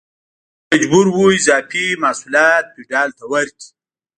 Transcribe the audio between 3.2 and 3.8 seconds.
ورکړي.